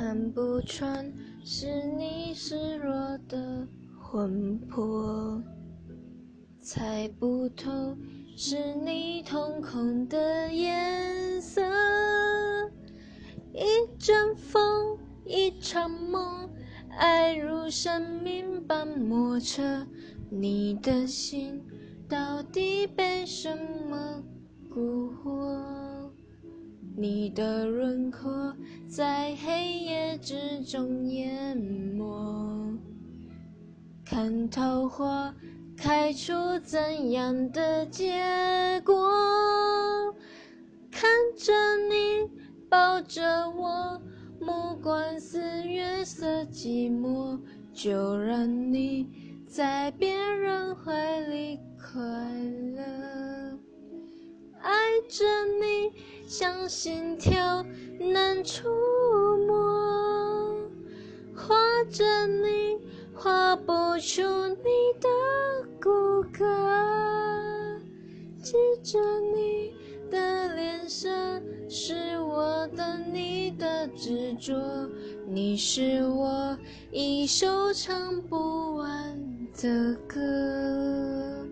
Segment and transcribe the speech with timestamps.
[0.00, 1.12] 看不穿
[1.44, 1.66] 是
[1.98, 3.68] 你失落的
[4.00, 5.42] 魂魄，
[6.58, 7.94] 猜不透
[8.34, 11.60] 是你瞳孔的颜色。
[13.52, 13.62] 一
[13.98, 16.48] 阵风，一场梦，
[16.96, 19.86] 爱如生命般莫测。
[20.30, 21.62] 你的心
[22.08, 23.54] 到底被什
[23.86, 24.24] 么
[24.70, 25.60] 蛊惑？
[26.96, 28.54] 你的轮廓
[28.86, 29.59] 在黑
[30.18, 32.78] 之中淹没。
[34.04, 35.34] 看桃花
[35.76, 36.32] 开出
[36.64, 40.14] 怎样的结果？
[40.90, 41.52] 看着
[41.88, 42.30] 你。
[42.70, 44.00] 抱着我，
[44.40, 47.36] 目光似月色寂寞，
[47.72, 52.00] 就让你在别人怀里快
[52.76, 53.58] 乐。
[54.60, 54.70] 爱
[55.08, 55.24] 着
[55.60, 55.90] 你，
[56.28, 57.66] 像心跳
[57.98, 58.68] 难触，
[61.90, 62.78] 着你，
[63.14, 65.08] 画不出你的
[65.82, 65.90] 骨
[66.32, 67.80] 骼，
[68.40, 68.98] 记着
[69.34, 69.74] 你
[70.10, 71.08] 的脸色。
[71.68, 74.54] 是我的，你的执着，
[75.28, 76.58] 你是我
[76.90, 79.16] 一首唱不完
[79.60, 80.18] 的歌。